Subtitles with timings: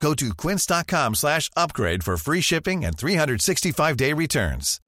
[0.00, 4.80] Go to quince.com slash upgrade for free shipping and 365-day returns.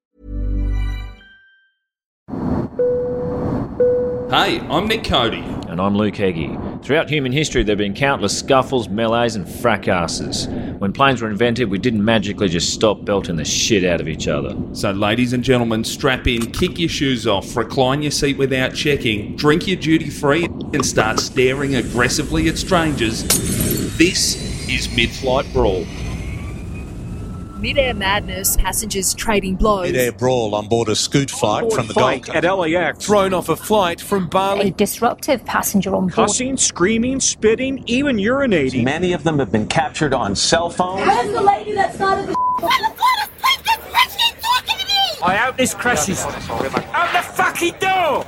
[4.31, 5.43] Hey, I'm Nick Cody.
[5.69, 6.55] And I'm Luke Heggie.
[6.83, 10.47] Throughout human history, there have been countless scuffles, melees, and fracasses.
[10.79, 14.29] When planes were invented, we didn't magically just stop belting the shit out of each
[14.29, 14.55] other.
[14.73, 19.35] So, ladies and gentlemen, strap in, kick your shoes off, recline your seat without checking,
[19.37, 23.25] drink your duty free, and start staring aggressively at strangers.
[23.97, 25.87] This is Mid Flight Brawl.
[27.59, 29.87] Mid-air madness, passengers trading blows.
[29.91, 32.37] Mid-air brawl on board a scoot flight from the Gold Coast.
[32.37, 33.05] at LAX.
[33.05, 34.69] Thrown off a flight from Bali.
[34.69, 36.13] a disruptive passenger on board.
[36.13, 38.85] Cussing, screaming, spitting, even urinating.
[38.85, 41.05] Many of them have been captured on cell phones.
[41.07, 42.37] Where's the lady that started the
[45.21, 46.25] I hope this crashes.
[46.25, 48.25] Open the fucking door!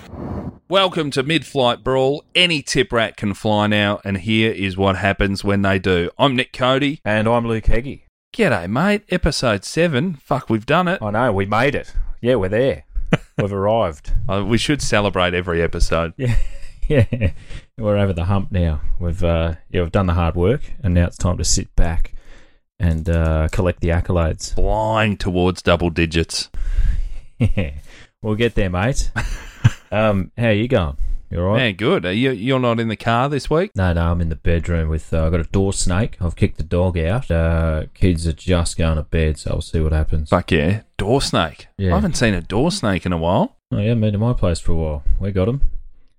[0.71, 2.23] Welcome to Mid Flight Brawl.
[2.33, 6.13] Any tip rat can fly now, and here is what happens when they do.
[6.17, 7.01] I'm Nick Cody.
[7.05, 8.05] And I'm Luke Heggie.
[8.33, 9.03] G'day, mate.
[9.09, 10.15] Episode 7.
[10.15, 11.03] Fuck, we've done it.
[11.03, 11.93] I know, we made it.
[12.21, 12.85] Yeah, we're there.
[13.37, 14.13] We've arrived.
[14.29, 16.15] Uh, we should celebrate every episode.
[16.17, 16.37] Yeah,
[16.89, 17.33] yeah.
[17.77, 18.81] We're over the hump now.
[19.01, 22.15] We've uh, yeah, we've done the hard work, and now it's time to sit back
[22.79, 24.55] and uh, collect the accolades.
[24.55, 26.49] Flying towards double digits.
[27.41, 27.73] Yeah,
[28.23, 29.11] we'll get there, mate.
[29.91, 30.97] Um, how you going?
[31.31, 31.57] You all right?
[31.59, 32.05] Man, good.
[32.05, 33.71] Are you, you're not in the car this week?
[33.77, 35.15] No, no, I'm in the bedroom with.
[35.15, 36.17] Uh, I've got a door snake.
[36.21, 37.31] I've kicked the dog out.
[37.31, 40.31] Uh, kids are just going to bed, so I'll see what happens.
[40.31, 40.83] Fuck yeah.
[40.97, 41.69] Door snake.
[41.77, 41.93] Yeah.
[41.93, 43.57] I haven't seen a door snake in a while.
[43.73, 45.05] Oh, yeah, been to my place for a while.
[45.21, 45.63] We got them.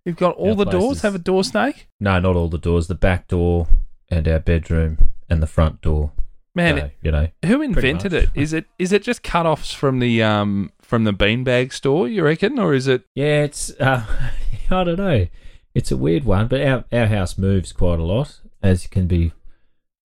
[0.06, 1.88] You've got all Our the doors have a door snake?
[2.00, 2.88] No, not all the doors.
[2.88, 3.68] The back door
[4.10, 6.14] and our bedroom and the front door.
[6.54, 8.30] Man, So, you know, who invented it?
[8.36, 12.60] Is it is it just cut-offs from the um from the beanbag store, you reckon?
[12.60, 13.70] Or is it yeah, it's.
[13.80, 14.04] Uh,
[14.70, 15.28] I don't know.
[15.74, 19.32] It's a weird one, but our our house moves quite a lot, as can be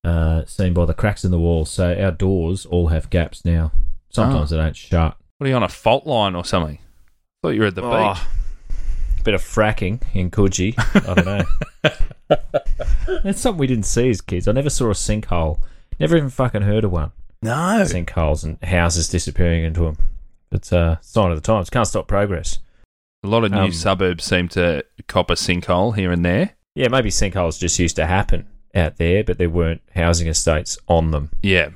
[0.05, 1.71] uh, seen by the cracks in the walls.
[1.71, 3.73] So our doors all have gaps now.
[4.11, 5.17] Sometimes they don't shut.
[5.39, 6.79] what are you on a fault line or something?
[6.79, 8.23] I thought you were at the Oh, beach.
[9.25, 10.75] Bit of fracking in Coogee.
[10.79, 11.45] I don't know.
[13.25, 14.47] That's something we didn't see as kids.
[14.47, 15.59] I never saw a sinkhole.
[15.99, 17.13] Never even fucking heard of one.
[17.43, 17.83] No.
[17.85, 19.99] Sinkholes and houses disappearing into them.
[20.53, 21.71] It's a sign of the times.
[21.71, 22.59] Can't stop progress.
[23.25, 26.53] A lot of new Um, suburbs seem to cop a sinkhole here and there.
[26.75, 31.11] Yeah, maybe sinkholes just used to happen out there, but there weren't housing estates on
[31.11, 31.31] them.
[31.43, 31.71] Yeah.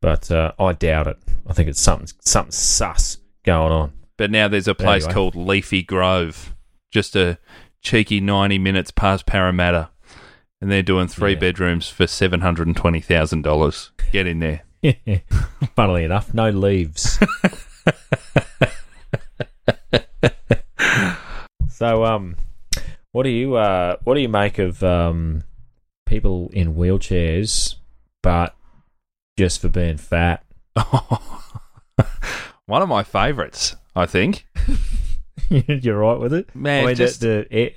[0.00, 1.18] But uh, I doubt it.
[1.46, 3.92] I think it's something something sus going on.
[4.16, 5.14] But now there's a place Anyway.
[5.14, 6.54] called Leafy Grove,
[6.90, 7.38] just a
[7.82, 9.90] cheeky 90 minutes past Parramatta.
[10.60, 11.38] And they're doing three Yeah.
[11.40, 13.90] bedrooms for $720,000.
[14.12, 14.62] Get in there.
[15.76, 17.18] Funnily enough, no leaves.
[21.68, 22.36] so, um,
[23.12, 25.44] what do you uh, what do you make of um,
[26.06, 27.76] people in wheelchairs,
[28.22, 28.54] but
[29.38, 30.44] just for being fat?
[32.66, 34.46] One of my favourites, I think.
[35.48, 37.72] You're right with it, Man, I mean, just- the, the,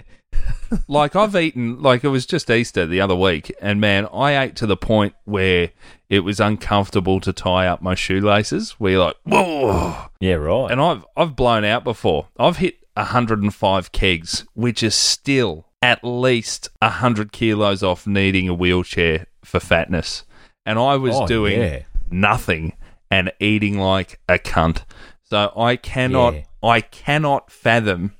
[0.88, 4.56] like I've eaten like it was just Easter the other week, and man, I ate
[4.58, 5.72] to the point where
[6.10, 8.76] it was uncomfortable to tie up my shoelaces.
[8.80, 10.72] You're like, whoa, yeah, right.
[10.72, 12.28] and I've I've blown out before.
[12.38, 19.28] I've hit 105 kegs, which is still at least 100 kilos off needing a wheelchair
[19.44, 20.26] for fatness,
[20.66, 21.80] and I was Oh, doing yeah.
[22.12, 22.74] nothing
[23.12, 24.84] and eating like a cunt.
[25.24, 26.44] So I cannot, Yeah.
[26.64, 28.14] I cannot fathom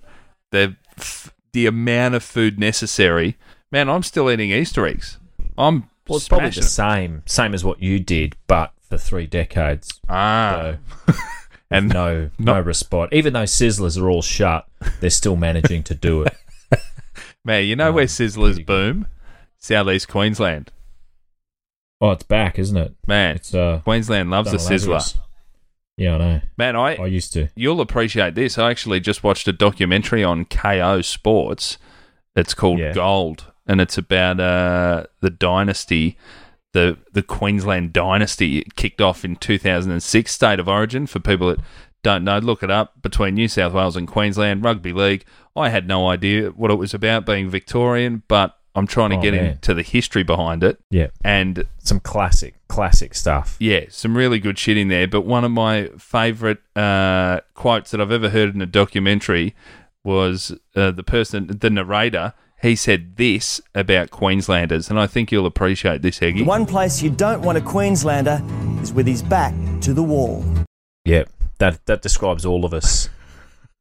[0.52, 3.38] the f- the amount of food necessary.
[3.72, 5.18] Man, I'm still eating Easter eggs.
[5.58, 6.64] I'm Well, it's probably the it.
[6.64, 10.00] same, same as what you did, but for three decades.
[10.10, 10.78] Ah,
[11.08, 11.14] So,
[11.72, 13.10] and no, no not- respite.
[13.14, 14.68] Even though Sizzlers are all shut,
[15.02, 16.36] they're still managing to do it.
[17.46, 19.08] man, you know Oh, where Sizzlers boom?
[19.60, 20.72] Southeast Queensland.
[22.02, 22.96] Oh, it's back, isn't it?
[23.08, 24.94] Man, It's uh, Queensland loves a sizzler.
[24.94, 25.18] Lazarus.
[26.00, 26.42] Yeah, I know.
[26.58, 27.50] Man, I I used to.
[27.56, 28.58] you'll appreciate this.
[28.58, 31.78] I actually just watched a documentary on Kayo Sports.
[32.36, 32.94] It's called Yeah.
[32.94, 36.18] Gold, and it's about uh, the dynasty,
[36.74, 38.60] the the Queensland dynasty.
[38.60, 41.06] It kicked off in 2006, State of Origin.
[41.08, 41.60] For people that
[42.02, 43.02] don't know, look it up.
[43.02, 45.26] Between New South Wales and Queensland Rugby League.
[45.56, 49.22] I had no idea what it was about being Victorian, but I'm trying to Oh,
[49.22, 49.46] get man.
[49.52, 50.80] into the history behind it.
[50.90, 51.08] Yeah.
[51.24, 53.56] And Some classic, classic stuff.
[53.60, 55.08] yeah, some really good shit in there.
[55.08, 59.54] But one of my favourite uh, quotes that I've ever heard in a documentary
[60.04, 62.34] was uh, the person, the narrator.
[62.62, 66.40] He said this about Queenslanders, and I think you'll appreciate this, Eggy.
[66.40, 68.42] The one place you don't want a Queenslander
[68.82, 70.44] is with his back to the wall.
[71.06, 71.24] Yeah,
[71.60, 73.08] that that describes all of us.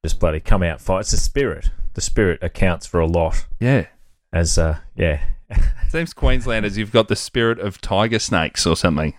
[0.05, 1.01] Just bloody come out fight.
[1.01, 1.71] It's the spirit.
[1.95, 3.47] The spirit accounts for a lot.
[3.59, 3.87] Yeah.
[4.33, 5.21] As uh, yeah,
[5.89, 9.15] Seems Queenslanders, you've got the spirit of tiger snakes or something.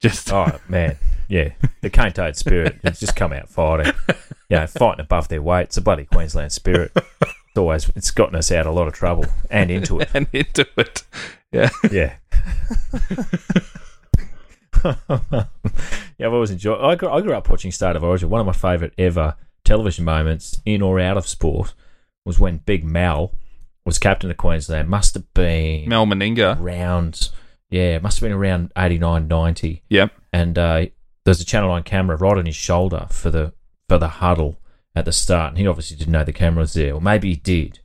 [0.00, 0.98] Just oh man,
[1.28, 2.78] yeah, the cane toad spirit.
[2.82, 3.92] It's just come out fighting.
[4.50, 5.64] You know, fighting above their weight.
[5.64, 6.92] It's a bloody Queensland spirit.
[6.94, 10.10] It's always it's gotten us out a lot of trouble and into it.
[10.14, 11.04] and into it.
[11.50, 11.70] Yeah.
[11.90, 12.14] Yeah.
[14.84, 16.80] yeah, I've always enjoyed.
[16.80, 18.28] I grew, I grew up watching State of Origin.
[18.28, 21.72] One of my favourite ever television moments, in or out of sport,
[22.26, 23.32] was when Big Mal
[23.84, 24.88] was captain of Queensland.
[24.88, 26.60] Must have been Mal Meninga.
[26.60, 27.30] around,
[27.70, 29.82] yeah, must have been around 89, 90.
[29.88, 30.12] Yep.
[30.32, 30.86] And uh,
[31.24, 33.52] there's a Channel 9 camera right on his shoulder for the
[33.88, 34.58] for the huddle
[34.94, 35.50] at the start.
[35.50, 37.80] And he obviously didn't know the camera was there, or maybe he did,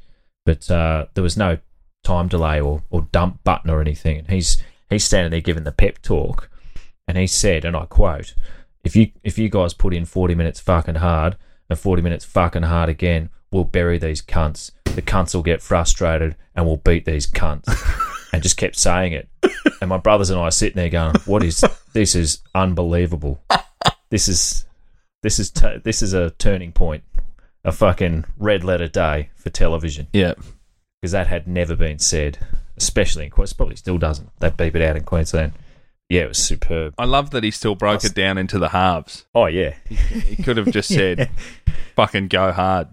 [0.45, 1.57] but uh, there was no
[2.03, 4.17] time delay or, or dump button or anything.
[4.19, 6.49] And he's he's standing there giving the pep talk,
[7.07, 8.33] and he said, and I quote,
[8.83, 11.37] "If you if you guys put in 40 minutes fucking hard
[11.69, 14.71] and 40 minutes fucking hard again, we'll bury these cunts.
[14.85, 17.67] The cunts will get frustrated and we'll beat these cunts."
[18.33, 19.27] and just kept saying it.
[19.81, 21.63] And my brothers and I are sitting there going, "What is
[21.93, 22.15] this?
[22.15, 23.41] Is unbelievable.
[24.09, 24.65] This is
[25.23, 27.03] this is t- this is a turning point,
[27.65, 30.33] a fucking red letter day for television Yeah.
[31.01, 32.39] because that had never been said,
[32.77, 33.57] especially in Queensland.
[33.57, 34.29] Probably still doesn't.
[34.39, 35.53] They beep it out in Queensland.
[36.09, 36.95] Yeah, it was superb.
[36.97, 39.25] I love that he still broke it down into the halves.
[39.35, 41.29] Oh yeah, He could have just said,
[41.95, 42.87] fucking go hard.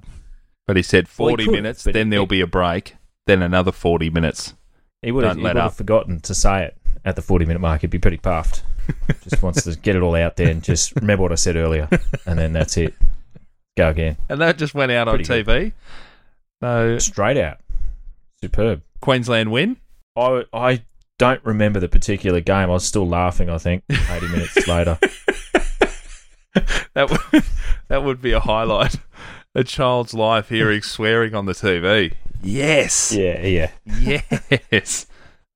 [0.66, 2.96] But he said Well, he 40 could, minutes, then it- there'll be a break,
[3.26, 4.54] then another 40 minutes.
[5.02, 5.70] he would have, he let would up.
[5.70, 7.82] have forgotten to say it at the forty-minute mark.
[7.82, 8.64] He'd be pretty puffed.
[9.22, 11.88] just wants to get it all out there and just remember what I said earlier,
[12.26, 12.94] and then that's it.
[13.76, 14.16] Go again.
[14.28, 15.72] And that just went out on Pretty TV.
[16.60, 17.58] So Straight out.
[18.42, 18.82] Superb.
[19.00, 19.76] Queensland win.
[20.16, 20.82] I I
[21.18, 22.64] don't remember the particular game.
[22.70, 23.48] I was still laughing.
[23.50, 24.98] I think eighty minutes later.
[26.94, 27.44] That would,
[27.88, 28.96] that would be a highlight.
[29.56, 32.12] A child's life hearing swearing on the TV.
[32.42, 33.10] Yes.
[33.10, 33.70] Yeah, yeah.
[34.70, 35.06] Yes.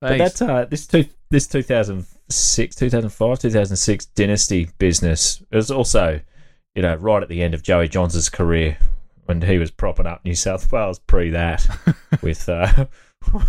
[0.01, 4.07] But that's uh, this two this two thousand six, two thousand five, two thousand six
[4.07, 5.43] dynasty business.
[5.51, 6.19] Was also,
[6.73, 8.79] you know, right at the end of Joey Johns' career
[9.25, 11.63] when he was propping up New South Wales pre that
[12.23, 12.87] with uh,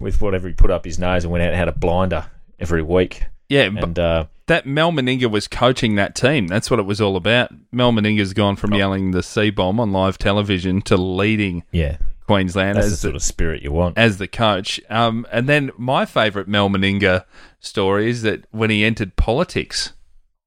[0.00, 2.24] with whatever he put up his nose and went out and had a blinder
[2.58, 3.24] every week.
[3.48, 6.46] Yeah, but And uh, that Mal Meninga was coaching that team.
[6.46, 7.50] That's what it was all about.
[7.72, 12.76] Mal Meninga's gone from yelling the C bomb on live television to leading yeah, Queensland
[12.76, 13.98] that's the sort the, of spirit you want.
[13.98, 14.80] as the coach.
[14.90, 17.24] Um, and then my favourite Mal Meninga
[17.60, 19.92] story is that when he entered politics,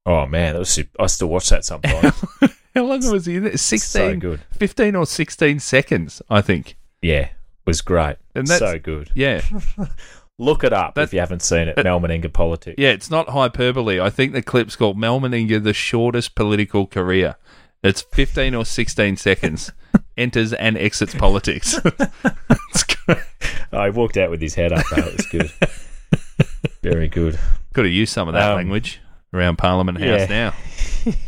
[0.06, 1.02] Oh man, that was super.
[1.02, 2.14] I still watch that sometimes.
[2.74, 3.56] how long was he there?
[3.56, 4.40] 16, good.
[4.52, 6.76] 15 or 16 seconds, I think.
[7.02, 7.28] yeah,
[7.66, 8.16] was great.
[8.34, 9.10] And that's- so good.
[9.14, 9.42] Yeah.
[10.40, 11.76] Look it up That- if you haven't seen it.
[11.84, 12.76] Mal Meninga politics.
[12.78, 14.00] Yeah, it's not hyperbole.
[14.00, 17.36] I think the clip's called Mal Meninga, the shortest political career.
[17.82, 19.70] It's 15 or 16 seconds.
[20.16, 21.78] Enters and exits politics.
[23.72, 24.84] I walked out with his head up.
[24.92, 25.50] It was good.
[26.82, 27.38] Very good.
[27.74, 29.00] Could have used some of that Um, language
[29.32, 30.26] around Parliament House yeah.
[30.26, 30.54] now.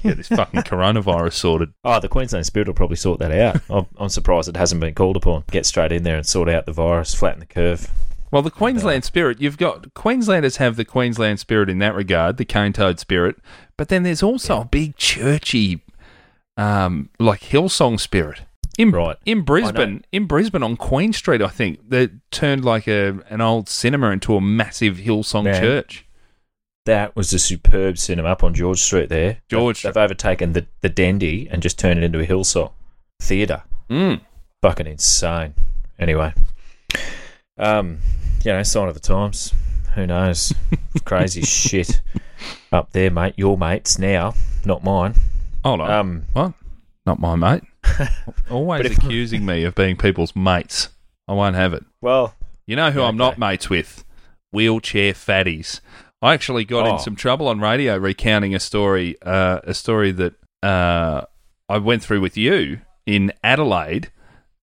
[0.03, 1.73] Get this fucking coronavirus sorted.
[1.85, 3.61] Oh, the Queensland Spirit will probably sort that out.
[3.71, 5.45] I'm, I'm surprised it hasn't been called upon.
[5.51, 7.91] Get straight in there and sort out the virus, flatten the curve.
[8.33, 12.45] Well, the Queensland spirit, you've got Queenslanders have the Queensland spirit in that regard, the
[12.47, 13.37] cane toad spirit,
[13.77, 15.83] but then there's also a big churchy,
[16.57, 18.41] um, like Hillsong spirit.
[18.79, 19.19] In, Right.
[19.27, 23.69] in Brisbane, in Brisbane on Queen Street, I think they turned like a an old
[23.69, 25.61] cinema into a massive Hillsong Man.
[25.61, 26.07] church.
[26.87, 29.39] That was a superb cinema up on George Street there.
[29.51, 32.73] George They've, they've overtaken the, the Dendy and just turned it into a Hillsong
[33.21, 33.63] theatre.
[33.91, 34.23] Mm.
[34.63, 35.53] Fucking insane.
[35.99, 36.33] Anyway,
[37.63, 37.99] um,
[38.45, 39.55] you know, sign of the times.
[39.95, 40.53] Who knows?
[41.05, 42.01] Crazy shit
[42.73, 43.35] up there, mate.
[43.37, 45.15] Your mates now, not mine.
[45.65, 46.53] Hold on, Um, what?
[47.07, 47.63] Not my mate.
[48.51, 50.89] Always if- accusing me of being people's mates.
[51.29, 51.85] I won't have it.
[52.01, 52.35] well,
[52.67, 54.05] You know who Yeah, I'm not mates with?
[54.51, 55.81] Wheelchair fatties.
[56.21, 56.93] I actually got Oh.
[56.95, 61.23] in some trouble on radio recounting a story, uh, a story that uh,
[61.69, 64.11] I went through with you in Adelaide.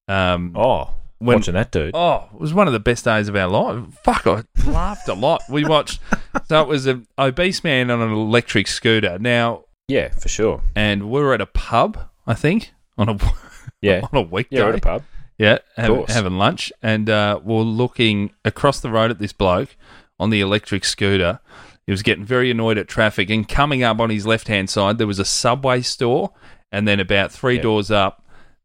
[0.07, 1.91] Um, oh, When- watching that dude.
[1.93, 3.83] Oh, it was one of the best days of our life.
[4.03, 5.41] Fuck, I laughed a lot.
[5.49, 5.99] We watched.
[6.47, 9.19] So it was an obese man on an electric scooter.
[9.19, 10.61] Now, Yeah, for sure.
[10.75, 13.17] and we were at a pub, I think, on a
[13.81, 14.57] Yeah, on a weekday.
[14.57, 15.03] yeah, at a pub.
[15.38, 19.75] Yeah, have, having lunch, and uh, we're looking across the road at this bloke
[20.19, 21.39] on the electric scooter.
[21.85, 24.97] He was getting very annoyed at traffic, and coming up on his left hand side,
[24.97, 26.31] there was a Subway store,
[26.73, 28.21] and then about three doors up,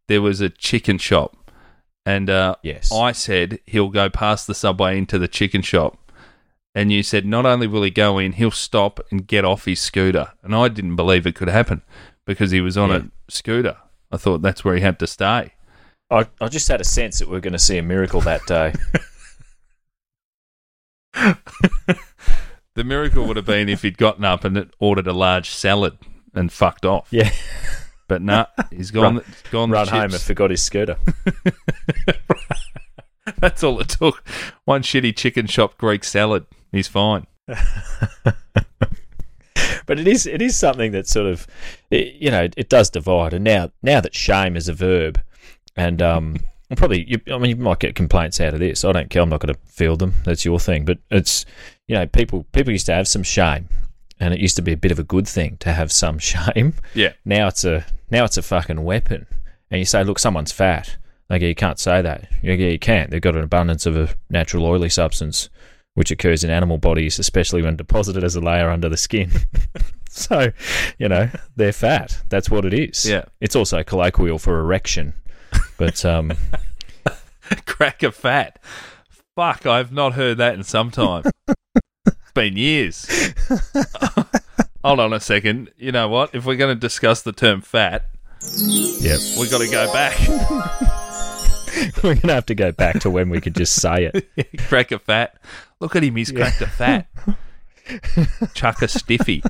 [0.09, 1.37] there was a chicken shop.
[2.07, 2.93] And uh, Yes.
[2.93, 5.97] I said he'll go past the Subway into the chicken shop.
[6.75, 9.81] And you said not only will he go in, he'll stop and get off his
[9.81, 10.33] scooter.
[10.43, 11.83] And I didn't believe it could happen
[12.27, 12.97] because he was on Yeah.
[12.97, 13.77] a scooter.
[14.11, 15.53] I thought that's where he had to stay.
[16.11, 18.45] I, I just had a sense that we are going to see a miracle that
[18.47, 18.75] day.
[22.77, 25.97] The miracle would have been if he'd gotten up and ordered a large salad
[26.35, 27.07] and fucked off.
[27.13, 27.31] yeah.
[28.09, 29.23] But nah, he's gone.
[29.51, 30.97] Run- gone and forgot his scooter.
[33.39, 34.23] That's all it took.
[34.65, 36.47] One shitty chicken shop Greek salad.
[36.73, 37.27] He's fine.
[39.87, 41.47] but it is it is something that sort of
[41.91, 45.21] it, you know it does divide and now now that shame is a verb
[45.77, 46.37] and um
[46.77, 49.29] probably you, I mean you might get complaints out of this I don't care I'm
[49.29, 51.45] not going to field them that's your thing but it's
[51.87, 53.69] you know people people used to have some shame
[54.21, 56.75] and it used to be a bit of a good thing to have some shame
[56.95, 57.13] Yeah.
[57.25, 59.27] now it's a now it's a fucking weapon
[59.71, 60.97] and you say look someone's fat
[61.31, 64.09] go you can't say that you go you can't they've got an abundance of a
[64.31, 65.49] natural oily substance
[65.95, 69.31] which occurs in animal bodies, especially when deposited as a layer under the skin.
[70.11, 70.51] so,
[70.99, 72.21] you know, they're fat.
[72.31, 73.09] That's what it is.
[73.09, 73.27] Yeah.
[73.41, 75.15] It's also colloquial for erection.
[75.79, 76.33] But um,
[77.67, 78.59] Crack a fat.
[79.37, 81.23] Fuck, I've not heard that in some time.
[82.35, 83.07] Been years.
[84.85, 85.71] Hold on a second.
[85.79, 86.35] You know what?
[86.35, 88.11] If we're going to discuss the term fat,
[89.01, 89.19] yep.
[89.39, 90.19] we've got to go back.
[92.03, 94.59] we're gonna have to go back to when we could just say it.
[94.69, 95.37] Crack a fat.
[95.81, 96.17] Look at him.
[96.17, 97.09] He's cracked a fat.
[98.55, 99.43] Chuck a stiffy.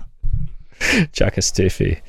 [1.12, 2.00] Chuck a stiffy.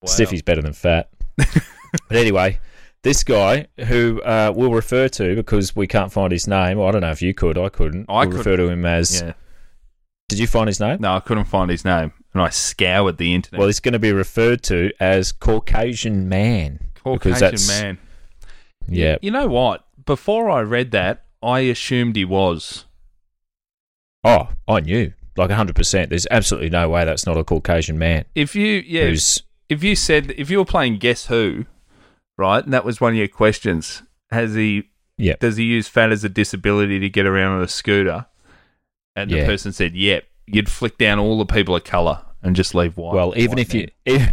[0.00, 0.06] Wow.
[0.06, 1.10] Stiffy's better than fat.
[1.36, 2.58] but anyway,
[3.02, 6.80] this guy who uh, we'll refer to because we can't find his name.
[6.80, 7.58] I don't know if you could.
[7.58, 8.06] I couldn't.
[8.08, 9.20] I we'll refer to him as.
[9.20, 9.34] Yeah.
[10.28, 10.98] Did you find his name?
[11.00, 12.12] No, I couldn't find his name.
[12.34, 13.58] And I scoured the internet.
[13.58, 16.80] Well, he's going to be referred to as Caucasian man.
[17.02, 17.98] Caucasian man.
[18.86, 19.16] Yeah.
[19.22, 19.86] You know what?
[20.04, 22.84] Before I read that, I assumed he was.
[24.24, 25.12] Oh, I knew.
[25.36, 26.08] Like 100%.
[26.08, 28.24] There's absolutely no way that's not a Caucasian man.
[28.34, 31.66] If you, yeah, Who's, if you said if you were playing Guess Who,
[32.36, 34.90] right, and that was one of your questions, has he?
[35.16, 35.36] Yeah.
[35.38, 38.26] Does he use fat as a disability to get around on a scooter?
[39.22, 42.74] And the person said, "Yep." You'd flick down all the people of color and just
[42.74, 43.14] leave white.
[43.14, 43.88] well, even white if you.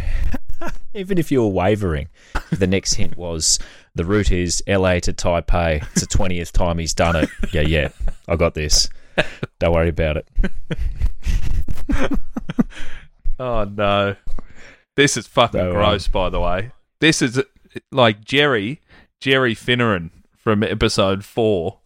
[0.94, 2.08] Even if you were wavering,
[2.50, 3.58] the next hint was
[3.94, 5.82] the route is LA to Taipei.
[5.92, 7.28] It's the 20th time he's done it.
[7.52, 7.88] Yeah, yeah.
[8.26, 8.88] I got this.
[9.58, 10.28] Don't worry about it.
[13.38, 14.16] Oh no,
[14.96, 16.08] this is fucking So, um, gross.
[16.08, 17.42] By the way, this is
[17.92, 18.80] like Jerry,
[19.20, 21.80] Jerry Finneran from episode four.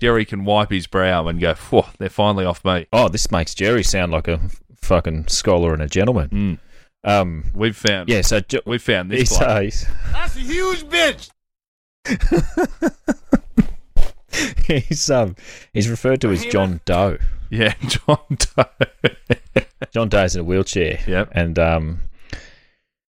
[0.00, 3.54] Jerry can wipe his brow and go, "Phew, they're finally off me." Oh, this makes
[3.54, 4.40] Jerry sound like a
[4.80, 6.28] fucking scholar and a gentleman.
[6.30, 6.58] Mm.
[7.04, 9.30] Um, We've found, yeah, so Jo- we found this.
[9.30, 11.30] he's, uh, he's, That's a huge bitch.
[14.66, 15.36] he's um
[15.72, 17.18] he's referred to as John Doe.
[17.50, 18.64] Yeah, John Doe.
[19.92, 21.00] John Doe's in a wheelchair.
[21.06, 21.30] Yep.
[21.32, 22.00] And um,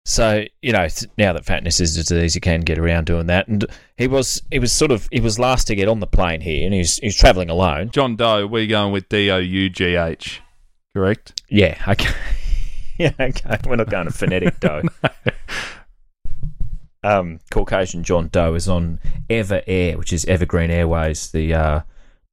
[0.06, 3.48] so you know, now that fatness is a disease, you can get around doing that.
[3.48, 3.66] And
[3.98, 6.66] he was he was sort of he was last to get on the plane here,
[6.66, 7.90] and he's he's travelling alone.
[7.92, 10.42] John Doe, we're going with D O U G H.
[10.96, 11.42] Correct?
[11.50, 11.82] Yeah.
[11.88, 12.14] Okay.
[12.98, 13.12] yeah.
[13.20, 13.58] Okay.
[13.66, 14.84] We're not going to phonetic Doe.
[17.04, 21.82] Um, Caucasian John Doe is on Ever Air, which is Evergreen Airways, the uh,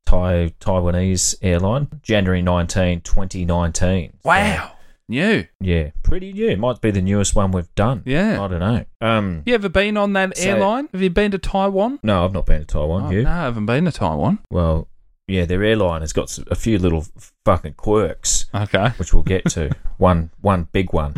[0.06, 4.12] Thai Taiwanese airline, January 19, 2019.
[4.12, 4.72] So, Wow.
[5.10, 5.44] New.
[5.60, 6.56] yeah, pretty new.
[6.56, 8.02] Might be the newest one we've done.
[8.06, 8.40] Yeah.
[8.42, 8.84] I don't know.
[9.00, 10.88] Um, You ever been on that So- airline?
[10.92, 11.98] Have you been to Taiwan?
[12.02, 13.02] no, I've not been to Taiwan.
[13.06, 13.22] Oh, you?
[13.24, 14.38] No, I haven't been to Taiwan.
[14.50, 14.86] Well,
[15.26, 17.06] yeah, their airline has got s- a few little
[17.44, 18.90] fucking quirks, Okay.
[18.98, 19.70] which we'll get to.
[19.98, 21.16] one, one big one.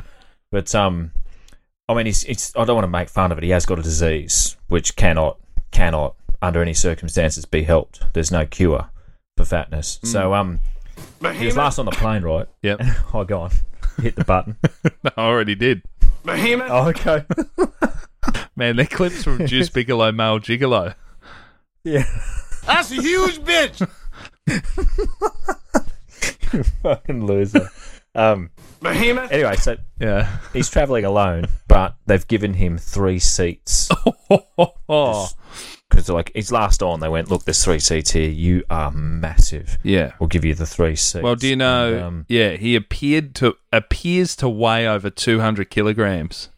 [0.50, 1.12] But um,
[1.88, 2.52] I mean, it's, it's.
[2.56, 3.44] I don't want to make fun of it.
[3.44, 5.38] He has got a disease which cannot,
[5.70, 8.02] cannot, under any circumstances, be helped.
[8.14, 8.88] There's no cure
[9.36, 9.98] for fatness.
[10.02, 10.60] So um,
[11.34, 12.46] he was last on the plane, right?
[12.62, 12.80] Yep.
[13.14, 13.50] oh, go on,
[14.00, 14.56] hit the button.
[15.04, 15.82] I already did.
[16.24, 16.68] Behemoth.
[16.70, 17.24] oh, okay.
[18.56, 20.94] Man, they're clips from Deuce Bigalow, Male Gigolo.
[21.84, 22.04] yeah.
[22.66, 23.88] That's a huge bitch.
[26.82, 27.68] fucking loser.
[28.14, 28.50] Um.
[28.80, 29.30] Behemoth.
[29.32, 30.38] Anyway, so Yeah.
[30.52, 33.88] he's travelling alone, but they've given him three seats.
[34.88, 35.28] oh.
[35.92, 38.28] Because like he's last on, they went, look, there's three seats here.
[38.28, 39.78] You are massive.
[39.82, 40.12] Yeah.
[40.18, 41.22] We'll give you the three seats.
[41.22, 41.92] Well, do you know?
[41.92, 46.48] And, um, yeah, he appeared to appears to weigh over two hundred kilograms.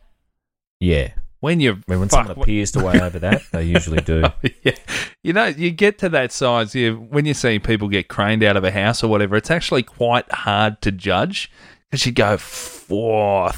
[0.81, 1.13] yeah.
[1.41, 4.25] when you're I mean, when fuck, someone appears to weigh over that, they usually do.
[4.63, 4.77] yeah.
[5.23, 8.57] You know, you get to that size, you, when you're seeing people get craned out
[8.57, 11.51] of a house or whatever, it's actually quite hard to judge
[11.91, 13.51] because you go four,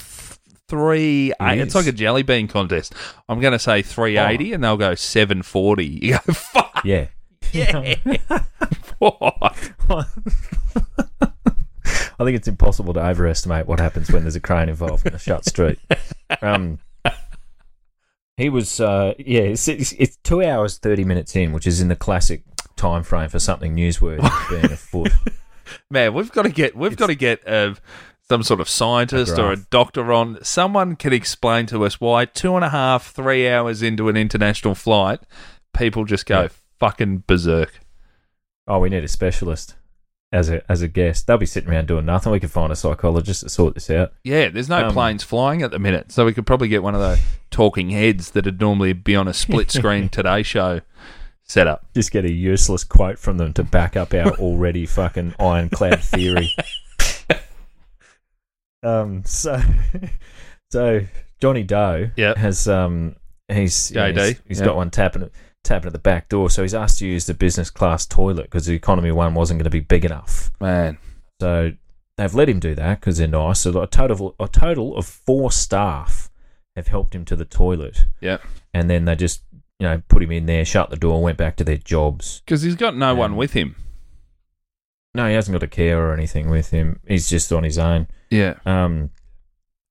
[0.69, 1.59] three, eight.
[1.61, 2.95] It's like a jelly bean contest.
[3.29, 5.85] I'm going to say 380 and they'll go 740.
[6.03, 7.07] You go, fuck, Yeah.
[7.53, 7.95] yeah.
[8.99, 9.37] What?
[12.19, 15.19] I think it's impossible to overestimate what happens when there's a crane involved in a
[15.19, 15.79] shut street.
[16.41, 16.79] Um,
[18.39, 21.89] he was, uh, yeah, it's, it's, it's two hours thirty minutes in, which is in
[21.89, 22.43] the classic
[22.77, 25.13] time frame for something newsworthy being afoot.
[25.91, 27.75] Man, we've got to get, we've got to get uh,
[28.29, 30.39] some sort of scientist or a doctor on.
[30.43, 34.75] Someone can explain to us why two and a half, three hours into an international
[34.75, 35.21] flight,
[35.77, 36.49] people just go Yeah.
[36.81, 37.81] fucking berserk.
[38.67, 39.77] Oh, we need a specialist
[40.33, 41.27] as a as a guest.
[41.29, 42.33] They'll be sitting around doing nothing.
[42.33, 44.13] We can find a psychologist to sort this out.
[44.25, 46.97] Yeah, there's no Um, planes flying at the minute, so we could probably get one
[46.97, 47.21] of the
[47.53, 50.81] talking heads that'd normally be on a split screen Today Show
[51.45, 51.87] setup.
[51.95, 56.51] Just get a useless quote from them to back up our already fucking ironclad theory.
[58.87, 59.23] um.
[59.27, 59.61] So,
[60.71, 61.01] so
[61.41, 62.37] Johnny Doe Yep.
[62.37, 63.17] has um
[63.49, 64.67] he's you know, he's, he's yep.
[64.67, 65.31] got one tapping
[65.65, 66.49] tapping at the back door.
[66.51, 69.65] So he's asked to use the business class toilet because the economy one wasn't going
[69.65, 70.51] to be big enough.
[70.61, 70.99] Man,
[71.41, 71.73] So
[72.17, 73.61] they've let him do that because they're nice.
[73.61, 76.31] So a total a total of four staff
[76.77, 78.39] have helped him to the toilet, yeah,
[78.75, 79.43] and then they just
[79.79, 82.41] you know put him in there, shut the door, and went back to their jobs.
[82.45, 83.77] because he's got no one Um, with him.
[85.15, 87.01] No, he hasn't got a care or anything with him.
[87.09, 88.07] He's just on his own.
[88.31, 89.11] Yeah, Um,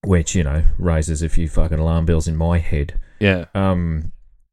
[0.03, 2.99] which you know raises a few fucking alarm bells in my head.
[3.19, 4.11] yeah, Um,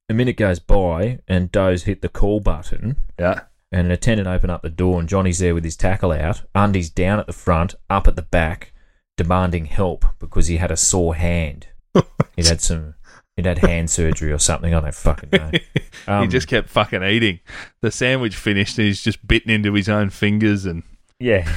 [0.08, 3.40] a minute goes by and Doe's hit the call button, yeah.
[3.70, 6.90] and an attendant opened up the door, and Johnny's there with his tackle out, undies
[6.90, 8.72] down at the front, up at the back,
[9.16, 11.66] demanding help because he had a sore hand.
[12.36, 12.94] he'd had some,
[13.36, 14.72] he'd had hand surgery or something.
[14.74, 15.50] I don't fucking know.
[15.74, 17.40] he Um, just kept fucking eating.
[17.82, 20.82] The sandwich finished, and he's just bitten into his own fingers, and
[21.22, 21.48] yeah.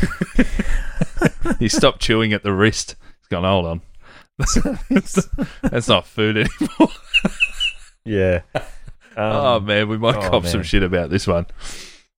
[1.59, 2.95] he stopped chewing at the wrist.
[3.19, 3.81] He's gone, hold on.
[5.61, 6.89] That's not food anymore.
[8.03, 8.41] Yeah.
[8.53, 8.63] Um,
[9.17, 11.47] oh man, we might oh, cop some shit about this one.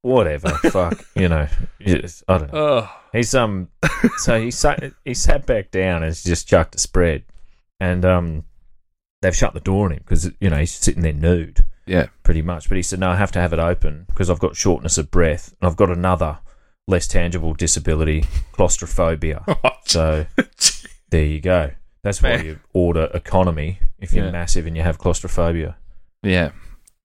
[0.02, 0.50] Whatever.
[0.50, 1.06] Fuck.
[1.16, 1.48] You know.
[1.86, 2.60] I don't know.
[2.60, 3.70] Oh, He's um,
[4.18, 7.24] so he sat he sat back down and just chucked a spread,
[7.80, 8.44] and um,
[9.22, 12.08] they've shut the door on him because you know he's sitting there nude yeah.
[12.24, 12.68] pretty much.
[12.68, 15.10] But he said, "No, I have to have it open because I've got shortness of
[15.10, 16.40] breath and I've got another
[16.88, 19.44] less tangible disability, claustrophobia."
[19.86, 20.26] so
[21.10, 21.72] there you go.
[22.04, 22.46] That's why Man.
[22.46, 24.32] you order economy if you're Yeah.
[24.32, 25.76] massive and you have claustrophobia.
[26.24, 26.52] Yeah.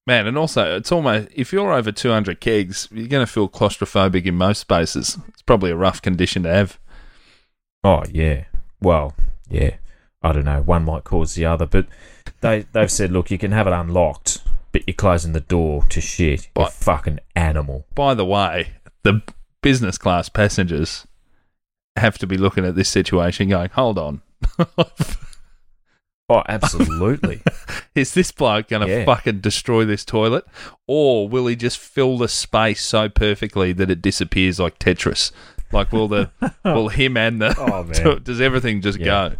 [0.07, 4.25] Man, and also it's almost if you're over 200 kegs, you're going to feel claustrophobic
[4.27, 5.17] in most spaces.
[5.29, 6.79] It's probably a rough condition to have.
[7.85, 8.45] Oh yeah.
[8.81, 9.15] Well,
[9.49, 9.77] yeah.
[10.23, 10.61] I don't know.
[10.63, 11.87] One might cause the other, but
[12.41, 14.39] they they've said, look, you can have it unlocked,
[14.73, 16.45] but you're closing the door to shit.
[16.45, 17.87] You But- fucking animal.
[17.95, 19.23] By the way, the
[19.63, 21.07] business class passengers
[21.97, 24.23] have to be looking at this situation going, "Hold on.
[26.29, 27.43] Oh, absolutely.
[27.95, 29.05] Is this bloke going to Yeah.
[29.05, 30.45] fucking destroy this toilet
[30.87, 35.31] or will he just fill the space so perfectly that it disappears like Tetris?
[35.73, 36.31] Like will the
[36.65, 39.05] will him and the Oh, does everything just Yeah.
[39.05, 39.37] go?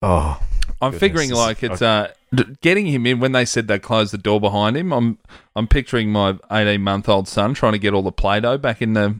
[0.00, 0.40] oh,
[0.80, 2.12] I'm Goodness, figuring like it's uh,
[2.60, 4.92] getting him in when they said they closed the door behind him.
[4.92, 5.18] I'm
[5.54, 8.92] I'm picturing my 18 month old son trying to get all the play-doh back in
[8.94, 9.18] the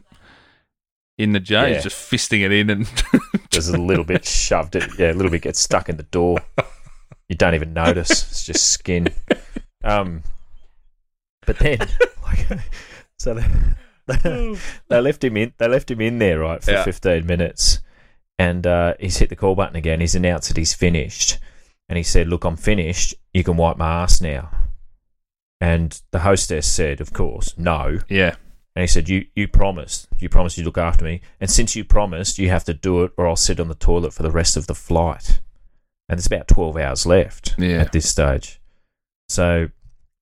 [1.18, 1.68] in the jar.
[1.68, 1.80] Yeah.
[1.80, 2.87] Just fisting it in and
[3.50, 4.76] there's a little bit shoved.
[4.76, 6.38] It, yeah, a little bit gets stuck in the door.
[7.28, 8.11] You don't even notice.
[8.11, 9.09] It's just skin.
[9.82, 10.22] Um,
[11.46, 11.78] but then,
[12.24, 12.46] like,
[13.18, 13.35] so
[14.06, 14.56] they,
[14.88, 15.52] they left him in.
[15.59, 16.85] They left him in there right for Yeah.
[16.85, 17.80] 15 minutes,
[18.38, 20.01] and uh, he's hit the call button again.
[20.01, 21.38] He's announced that he's finished,
[21.88, 23.14] and he said, "Look, I'm finished.
[23.33, 24.51] You can wipe my ass now."
[25.61, 28.35] And the hostess said, "Of course, no." yeah,
[28.75, 30.09] And he said, "You you promised.
[30.18, 31.20] You promised you would look after me.
[31.40, 34.12] And since you promised, you have to do it, or I'll sit on the toilet
[34.12, 35.40] for the rest of the flight."
[36.09, 37.79] And there's about twelve hours left Yeah.
[37.79, 38.61] at this stage.
[39.29, 39.70] So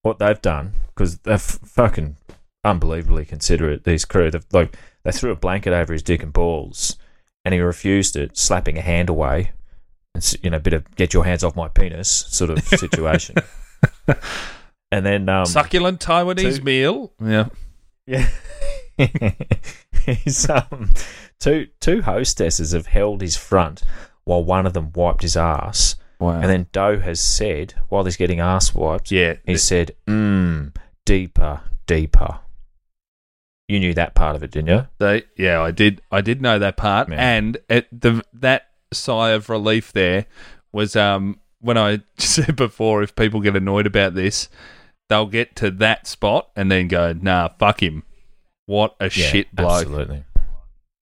[0.02, 2.16] what they've done because they're f- fucking
[2.64, 3.84] unbelievably considerate.
[3.84, 6.96] These crew, they've, like they threw a blanket over his dick and balls,
[7.44, 9.52] and he refused it, slapping a hand away.
[10.14, 13.36] And you know, bit of get your hands off my penis sort of situation.
[14.92, 17.12] and then um, succulent Taiwanese two- meal.
[17.20, 17.48] Yeah,
[18.06, 18.28] yeah.
[20.06, 20.90] He's, um,
[21.40, 23.82] two two hostesses have held his front
[24.24, 25.96] while one of them wiped his ass.
[26.20, 26.32] wow.
[26.40, 31.60] And then Doe has said, while he's getting ass wiped, yeah, he said, mmm, deeper,
[31.86, 32.40] deeper.
[33.68, 34.88] You knew that part of it, didn't you?
[34.98, 36.02] They, yeah, I did.
[36.10, 40.26] I did know that part, and it, the that sigh of relief there
[40.72, 44.48] was um when I said before, if people get annoyed about this,
[45.08, 48.02] they'll get to that spot and then go, "Nah, fuck him.
[48.66, 50.24] What a Yeah, shit bloke." Absolutely.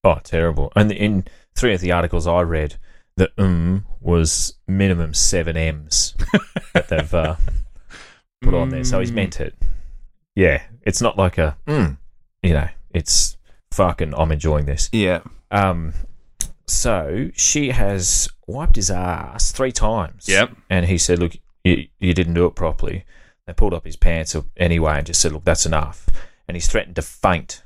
[0.04, 0.72] Oh, terrible.
[0.76, 2.76] And in three of the articles I read,
[3.16, 6.14] the um was minimum seven M's
[6.74, 7.36] that they've uh,
[8.40, 8.84] put on there.
[8.84, 9.54] So he's meant it.
[10.34, 11.98] Yeah, it's not like a mm,
[12.42, 13.36] you know, it's
[13.72, 14.14] fucking.
[14.16, 14.88] I'm enjoying this.
[14.92, 15.20] Yeah.
[15.50, 15.94] Um,
[16.66, 20.28] so she has wiped his ass three times.
[20.28, 20.56] Yep.
[20.70, 21.32] And he said, "Look,
[21.64, 23.04] you, you didn't do it properly."
[23.46, 26.06] They pulled up his pants anyway and just said, "Look, that's enough."
[26.48, 27.62] And he's threatened to faint.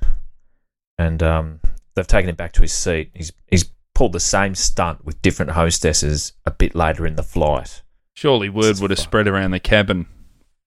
[0.98, 1.60] And um,
[1.94, 3.10] they've taken him back to his seat.
[3.14, 7.82] He's he's pulled the same stunt with different hostesses a bit later in the flight.
[8.14, 10.06] Surely word would have spread around the cabin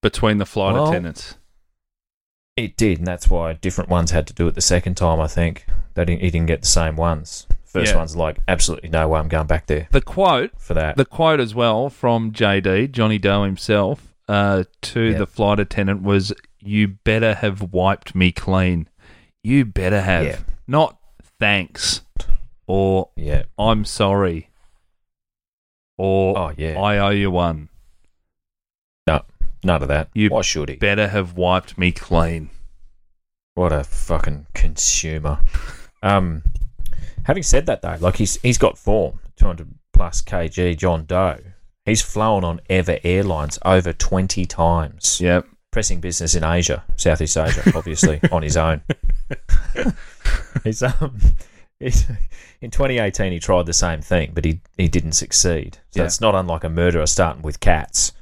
[0.01, 1.35] between the flight Well- attendants.
[2.65, 5.19] It did, and that's why different ones had to do it the second time.
[5.19, 6.21] I think they didn't.
[6.21, 7.47] He didn't get the same ones.
[7.65, 7.97] First Yeah.
[7.97, 9.19] one's like, absolutely no way.
[9.19, 10.97] I'm going back there The quote for that.
[10.97, 16.33] The quote as well from JD, Johnny Doe himself, uh, to the flight attendant was,
[16.59, 18.87] You better have wiped me clean.
[19.43, 20.25] You better have.
[20.25, 20.37] Yeah.
[20.67, 20.97] Not
[21.39, 22.01] thanks
[22.67, 23.43] or yeah.
[23.57, 24.49] I'm sorry
[25.97, 26.79] or Oh yeah.
[26.79, 27.68] I owe you one.
[29.63, 30.09] No, none of that.
[30.13, 30.75] You Why should he?
[30.75, 32.49] Better have wiped me clean.
[33.55, 35.39] What a fucking consumer.
[36.01, 36.43] Um,
[37.25, 41.39] having said that though, like he's he's got form, two hundred plus kg John Doe.
[41.85, 45.19] He's flown on Ever Airlines over twenty times.
[45.19, 45.45] Yep.
[45.71, 48.81] Pressing business in Asia, Southeast Asia, obviously on his own.
[50.63, 51.19] he's um,
[51.79, 52.05] he's,
[52.61, 55.77] in 2018 he tried the same thing, but he he didn't succeed.
[55.91, 56.05] So Yeah.
[56.05, 58.13] it's not unlike a murderer starting with cats.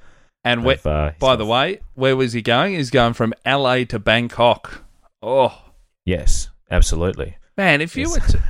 [0.47, 2.75] And where, uh, by the way, where was he going?
[2.75, 4.83] He's going from LA to Bangkok.
[5.21, 5.62] Oh,
[6.05, 7.36] Yes, absolutely.
[7.57, 8.12] Man, if you Yes.
[8.13, 8.43] were to,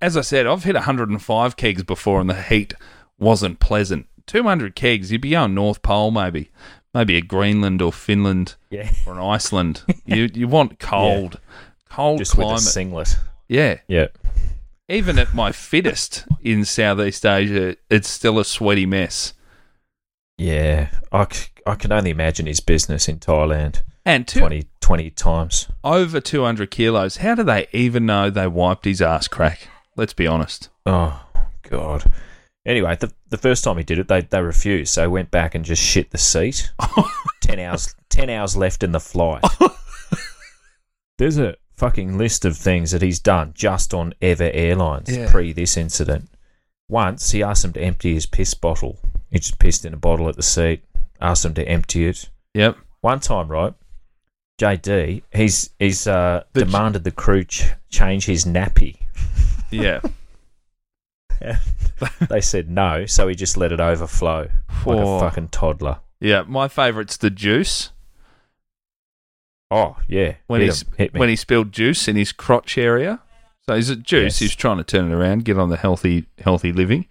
[0.00, 2.74] as I said, I've hit 105 kegs before and the heat
[3.18, 4.06] wasn't pleasant.
[4.26, 6.50] 200 kegs, you'd be going North Pole maybe.
[6.92, 9.82] Maybe a Greenland or Finland Yeah, or an Iceland.
[10.04, 11.40] you you want cold,
[11.88, 12.60] cold just with climate.
[12.60, 13.18] a singlet.
[13.48, 13.78] yeah.
[13.88, 14.08] Yeah.
[14.90, 19.34] Even at my fittest in Southeast Asia, it's still a sweaty mess.
[20.38, 25.10] Yeah, I, c- I can only imagine his business in Thailand And two, 20, 20
[25.10, 25.66] times.
[25.82, 27.16] over 200 kilos.
[27.18, 29.68] How do they even know they wiped his ass crack?
[29.96, 30.68] Let's be honest.
[30.86, 31.26] Oh,
[31.68, 32.04] God.
[32.64, 35.54] Anyway, the, the first time he did it, they, they refused, so he went back
[35.56, 36.70] and just shit the seat.
[37.40, 39.42] 10 hours 10 hours left in the flight.
[41.18, 45.30] There's a fucking list of things that he's done just on Ever Airlines Yeah.
[45.30, 46.28] pre this incident.
[46.88, 48.98] Once, he asked him to empty his piss bottle.
[49.30, 50.82] He just pissed in a bottle at the seat,
[51.20, 52.28] asked him to empty it.
[52.54, 52.76] Yep.
[53.00, 53.74] One time, right,
[54.60, 58.96] JD, he's he's uh, The demanded the crew ch- change his nappy.
[59.70, 60.00] Yeah.
[62.28, 64.48] they said no, so he just let it overflow
[64.86, 65.16] like Oh.
[65.16, 65.98] a fucking toddler.
[66.20, 66.42] Yeah.
[66.46, 67.90] My favourite's the juice.
[69.70, 71.20] Oh yeah, when hit he's him, hit me.
[71.20, 73.20] when he spilled juice in his crotch area.
[73.68, 74.22] So is it juice?
[74.34, 74.38] Yes.
[74.38, 77.06] He's trying to turn it around, get on the healthy healthy living.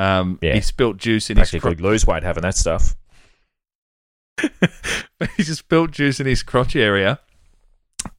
[0.00, 0.54] Um, Yeah.
[0.54, 1.82] He spilt juice in his practically crotch.
[1.92, 2.96] lose weight having that stuff.
[5.36, 7.20] he just spilled juice in his crotch area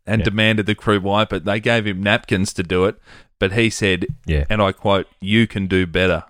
[0.05, 0.25] and Yeah.
[0.25, 1.45] demanded the crew wipe it.
[1.45, 2.99] They gave him napkins to do it,
[3.39, 4.45] but he said, Yeah.
[4.49, 6.23] and I quote, "You can do better."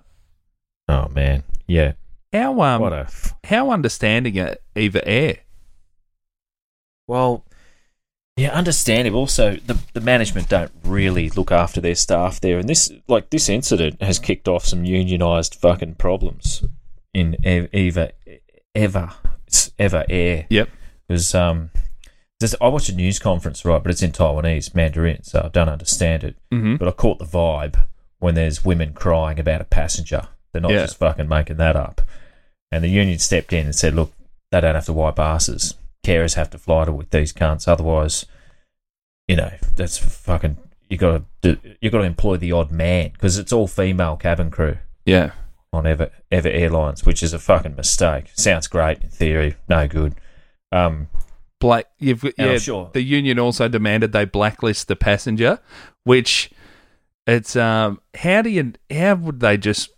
[0.87, 1.93] Oh man, yeah.
[2.31, 5.39] How um what a f- how understanding are Eva Air?
[7.07, 7.43] well.
[8.41, 9.19] Yeah, understandable.
[9.19, 13.49] Also, the the management don't really look after their staff there, and this like this
[13.49, 16.63] incident has kicked off some unionised fucking problems
[17.13, 18.11] in E- Eva
[18.73, 19.11] Ever
[19.77, 20.47] Ever Air.
[20.49, 20.69] Yep.
[21.07, 21.69] because um,
[22.39, 25.69] there's, I watched a news conference, right, but it's in Taiwanese, Mandarin, so I don't
[25.69, 26.35] understand it.
[26.51, 26.77] Mm-hmm.
[26.77, 27.85] But I caught the vibe
[28.19, 30.29] when there's women crying about a passenger.
[30.51, 30.81] They're not Yeah.
[30.81, 32.01] just fucking making that up.
[32.71, 34.13] And the union stepped in and said, look,
[34.51, 35.75] they don't have to wipe asses.
[36.03, 37.67] Carers have to fly to with these cunts.
[37.67, 38.25] Otherwise,
[39.27, 40.57] you know, that's fucking.
[40.89, 44.51] You got to you got to employ the odd man because it's all female cabin
[44.51, 45.31] crew Yeah.
[45.71, 48.25] on Ever Ever Airlines, which is a fucking mistake.
[48.33, 50.15] Sounds great in theory, no good.
[50.71, 51.07] Um,
[51.61, 51.85] Black.
[51.99, 52.57] You've yeah.
[52.57, 55.59] Sure- The union also demanded they blacklist the passenger,
[56.03, 56.49] which
[57.27, 58.01] it's um.
[58.15, 58.73] How do you?
[58.89, 59.91] How would they just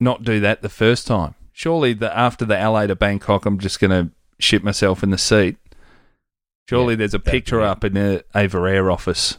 [0.00, 1.34] not do that the first time?
[1.52, 5.56] Surely, the after the LA to Bangkok, I'm just gonna shit myself in the seat.
[6.68, 9.38] Surely, Yeah, there's a picture up in the Ava Air office.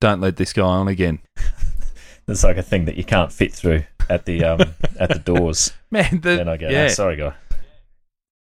[0.00, 1.20] Don't let this guy on again,
[2.28, 4.60] it's like a thing that you can't fit through at the um
[4.98, 5.72] at the doors.
[5.90, 6.20] man.
[6.20, 7.34] The, then I go, yeah, "Oh, sorry, guy.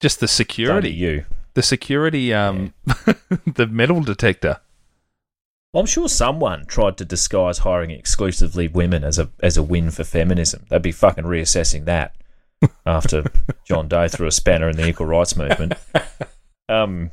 [0.00, 1.24] just the security, you.
[1.54, 2.74] the security, um,
[3.46, 4.60] the metal detector.
[5.72, 9.90] Well, I'm sure someone tried to disguise hiring exclusively women as a as a win
[9.90, 10.64] for feminism.
[10.68, 12.14] They'd be fucking reassessing that.
[12.86, 13.24] After
[13.66, 15.74] John Doe threw a spanner in the equal rights movement.
[16.68, 17.10] Um,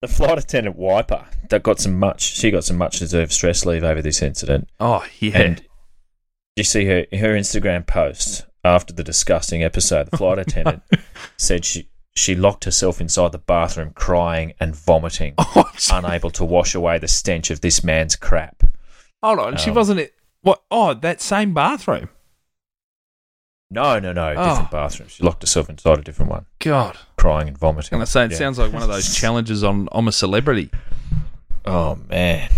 [0.00, 2.22] the flight attendant wiper that got some much.
[2.22, 4.68] She got some much deserved stress leave over this incident.
[4.78, 5.38] Oh yeah.
[5.38, 5.62] And
[6.56, 10.10] you see her her Instagram post after the disgusting episode.
[10.10, 10.82] The flight attendant
[11.36, 16.74] said she she locked herself inside the bathroom, crying and vomiting, oh, unable to wash
[16.74, 18.64] away the stench of this man's crap.
[19.22, 19.56] hold on.
[19.56, 20.14] she Um, wasn't it.
[20.42, 20.62] What?
[20.70, 22.08] Oh, that same bathroom.
[23.70, 24.48] No, no, no, Oh.
[24.48, 25.08] different bathroom.
[25.10, 26.96] She locked herself inside a different one, God.
[27.16, 27.90] crying and vomiting.
[27.92, 28.38] I'm gonna say it Yeah.
[28.38, 30.70] sounds like one of those challenges on I'm a celebrity.
[31.66, 32.50] Oh man,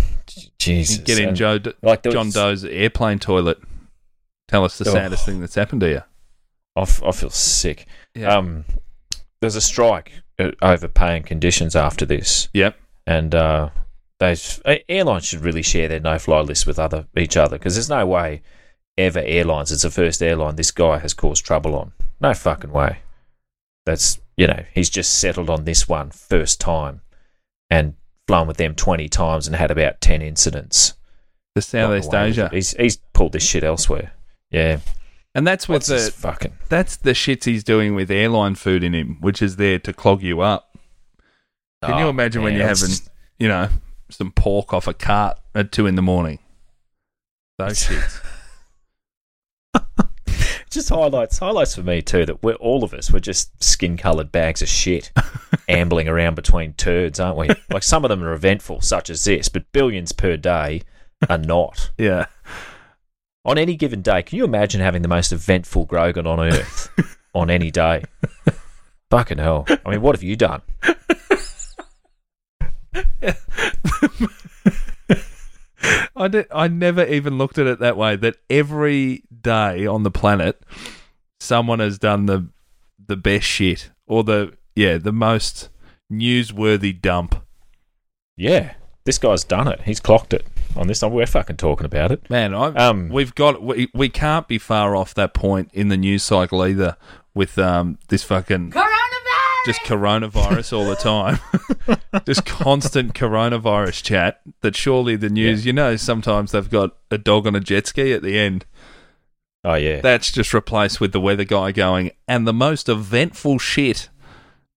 [0.57, 0.99] Jesus!
[0.99, 3.59] Get in And, Joe like John was- Doe's airplane toilet.
[4.47, 4.93] Tell us the Oh.
[4.93, 6.01] saddest thing that's happened to you.
[6.77, 7.85] I, f- I feel sick.
[8.15, 8.35] Yeah.
[8.37, 8.63] Um,
[9.41, 12.47] there's a strike uh, over paying conditions after this.
[12.53, 12.77] Yep.
[13.07, 13.69] and uh,
[14.19, 14.35] they
[14.87, 18.43] airlines should really share their no-fly list with other each other because there's no way
[18.97, 21.91] ever airlines it's the first airline this guy has caused trouble on.
[22.19, 22.99] No fucking way.
[23.85, 27.01] That's you know he's just settled on this one first time,
[27.69, 27.95] and
[28.27, 30.93] flown with them twenty times and had about ten incidents.
[31.55, 32.29] The Southeast Not the way.
[32.29, 32.49] Asia.
[32.51, 34.13] He's he's pulled this shit elsewhere.
[34.51, 34.79] Yeah,
[35.33, 38.93] And that's with what's the fucking that's the shits he's doing with airline food in
[38.93, 40.77] him, which is there to clog you up.
[41.83, 43.69] Can you Oh, imagine when you're having, just- you know,
[44.09, 46.39] some pork off a cart at two in the morning?
[47.57, 48.21] Those shits.
[50.69, 54.31] just highlights highlights for me too that we're all of us we're just skin coloured
[54.31, 55.11] bags of shit
[55.69, 57.49] ambling around between turds aren't we?
[57.69, 60.81] Like some of them are eventful such as this but billions per day
[61.29, 61.91] are not.
[61.97, 62.25] Yeah.
[63.43, 66.89] on any given day can you imagine having the most eventful grogan on earth
[67.33, 68.03] on any day?
[69.09, 69.65] Fucking hell.
[69.85, 70.61] I mean what have you done
[76.15, 78.15] I did, I never even looked at it that way.
[78.15, 80.61] That every day on the planet,
[81.39, 82.47] someone has done the
[83.07, 85.69] the best shit or the yeah the most
[86.11, 87.35] newsworthy dump.
[88.37, 88.73] yeah
[89.05, 92.29] this guy's done it he's clocked it on this one we're fucking talking about it
[92.29, 95.97] Man, I, Um, we've got we, we can't be far off that point in the
[95.97, 96.95] news cycle either
[97.33, 98.69] with um this fucking
[99.65, 101.39] just coronavirus all the time.
[102.25, 104.41] just constant coronavirus chat.
[104.61, 108.13] That surely the news, you know, sometimes they've got a dog on a jet ski
[108.13, 108.65] at the end.
[109.63, 114.09] oh yeah That's just replaced with the weather guy going, and the most eventful shit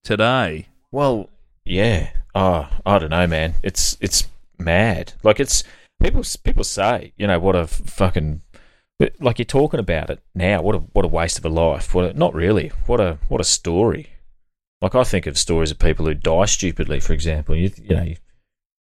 [0.03, 0.69] today.
[0.91, 1.31] Well,
[1.65, 2.11] yeah.
[2.35, 3.55] Oh, I don't know, man.
[3.63, 5.15] It's it's mad.
[5.23, 5.65] Like it's
[6.03, 8.43] people people say, you know, what a fucking
[9.21, 10.63] like you're talking about it now.
[10.63, 11.95] What a what a waste of a life.
[11.95, 12.69] What a, not really.
[12.87, 14.09] What a what a story.
[14.85, 17.01] Like I think of stories of people who die stupidly.
[17.01, 18.13] For example, you you know,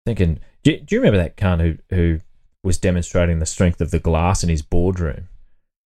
[0.05, 0.41] thinking.
[0.63, 2.21] Do you, do you remember that cunt who who
[2.65, 5.29] was demonstrating the strength of the glass in his boardroom,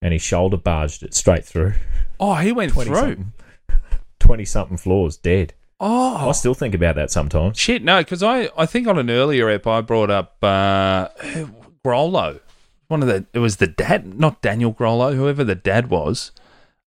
[0.03, 1.75] and he shoulder barged it straight through
[2.19, 2.99] Oh, he went twenty through.
[2.99, 3.33] something,
[4.19, 5.53] twenty something floors, dead.
[5.83, 7.59] Oh, I still think about that sometimes.
[7.59, 7.83] shit.
[7.83, 11.09] No, because I, I think on an earlier ep I brought up uh,
[11.87, 12.41] Grollo.
[12.89, 16.33] One of the, it was the dad, not Daniel Grollo, whoever the dad was.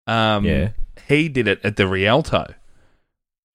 [0.05, 0.69] Um, Yeah.
[1.07, 2.53] He did it at the Rialto.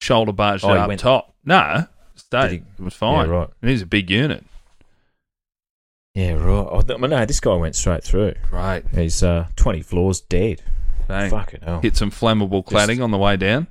[0.01, 1.35] Shoulder barged Oh, it up went- top.
[1.45, 2.51] No, stayed.
[2.51, 3.29] he- It was fine.
[3.29, 3.49] Yeah, right.
[3.63, 4.45] he's a big unit.
[6.15, 6.67] Yeah, right.
[6.71, 8.35] Oh, th- no, this guy went straight through.
[8.51, 8.85] Right.
[8.93, 10.63] He's uh, 20 floors dead.
[11.07, 11.31] Bang.
[11.31, 11.81] Fucking hell.
[11.81, 13.69] Hit some flammable cladding Just- on the way down.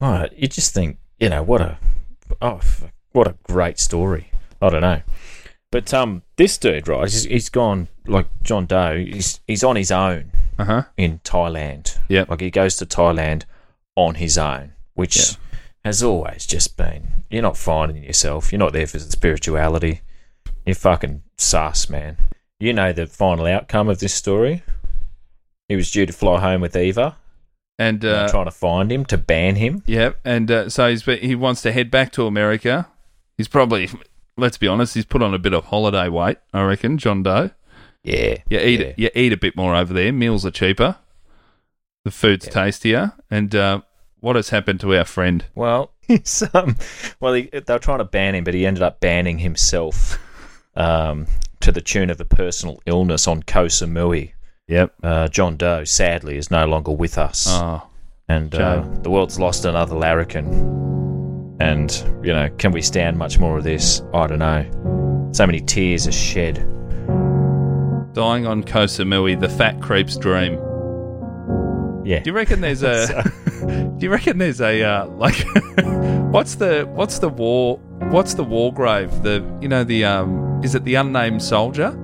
[0.00, 0.30] Right.
[0.36, 1.78] you just think, you know, what a,
[2.42, 2.60] oh,
[3.12, 4.30] what a great story.
[4.60, 5.00] I don't know.
[5.72, 9.90] But um, this dude, right, he's, he's gone, like John Doe, he's, he's on his
[9.90, 10.82] own Uh huh.
[10.96, 11.98] in Thailand.
[12.08, 13.44] Yeah, Like he goes to Thailand
[13.94, 15.36] on his own, which Yeah.
[15.84, 18.50] has always just been, you're not finding yourself.
[18.50, 20.00] You're not there for the spirituality.
[20.66, 22.16] You're fucking sus, man.
[22.58, 24.62] You know the final outcome of this story?
[25.68, 27.16] He was due to fly home with Eva.
[27.78, 29.82] And uh, trying to find him to ban him.
[29.86, 32.88] yeah, and uh, so he's he wants to head back to America.
[33.36, 33.90] He's probably,
[34.38, 36.38] let's be honest, he's put on a bit of holiday weight.
[36.54, 37.50] I reckon, John Doe.
[38.02, 38.38] Yeah.
[38.48, 38.92] You eat yeah.
[38.96, 40.10] you eat a bit more over there.
[40.10, 40.96] Meals are cheaper.
[42.06, 42.52] The food's Yeah.
[42.52, 43.12] tastier.
[43.30, 43.82] And uh,
[44.20, 45.44] what has happened to our friend?
[45.54, 46.76] Well, he's, um,
[47.20, 50.18] well, he, they were trying to ban him, but he ended up banning himself
[50.74, 51.26] um,
[51.60, 54.32] to the tune of a personal illness on Koh Samui.
[54.68, 54.94] Yep.
[55.02, 57.46] Uh, John Doe, sadly, is no longer with us.
[57.48, 57.86] Oh,
[58.28, 60.46] and uh, the world's lost another larrikin.
[61.60, 64.02] And, you know, can we stand much more of this?
[64.12, 65.30] I don't know.
[65.32, 66.56] So many tears are shed.
[68.12, 70.54] dying on Koh Samui, the fat creep's dream.
[72.04, 72.20] Yeah.
[72.20, 73.24] Do you reckon there's a?
[73.98, 75.36] Do you reckon there's a uh, like?
[76.32, 77.78] what's the what's the war?
[78.10, 79.22] What's the war grave?
[79.22, 81.96] The you know the um is it the unnamed soldier?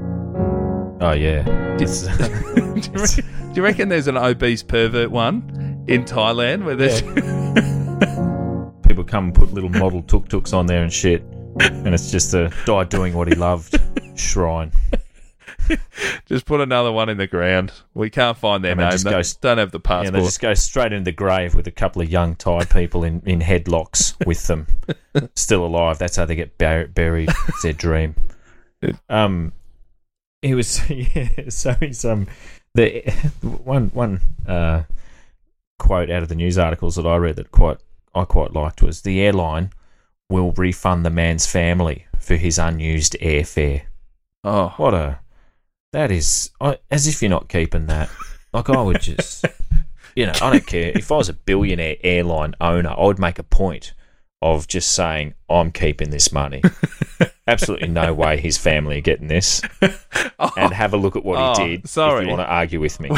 [1.03, 1.43] Oh, yeah.
[1.79, 1.87] Do,
[2.81, 7.03] do, you reckon, you reckon there's an obese pervert one in Thailand where there's
[8.87, 11.23] People come and put little model tuk tuks on there and shit,
[11.61, 13.81] and it's just a guy doing what he loved
[14.15, 14.71] shrine.
[16.27, 17.73] just put another one in the ground?
[17.95, 18.93] We can't find their And they name.
[18.93, 20.13] just They go- don't have the Yeah, passport.
[20.15, 23.23] they just go straight into the grave with a couple of young Thai people in,
[23.27, 24.67] in headlocks with them,
[25.35, 25.99] still alive.
[25.99, 27.31] That's how they get bur- buried.
[27.49, 28.15] It's their dream.
[29.09, 29.53] Um,
[30.41, 31.29] he was yeah.
[31.51, 32.27] So he's um
[32.75, 33.03] the
[33.63, 34.83] one one uh
[35.79, 37.77] quote out of the news articles that I read that quite
[38.13, 39.71] I quite liked was the airline
[40.29, 43.83] will refund the man's family for his unused airfare.
[44.43, 45.21] oh, What a
[45.93, 48.11] that is I, as if you're not keeping that.
[48.53, 49.45] Like I would just,
[50.17, 53.39] you know, I don't care if I was a billionaire airline owner, I would make
[53.39, 53.95] a point
[54.41, 56.63] of just saying I'm keeping this money.
[57.47, 59.63] Absolutely no way his family are getting this,
[60.39, 61.89] oh, and have a look at what Oh, he did.
[61.89, 62.23] sorry.
[62.23, 63.11] if you want to argue with me.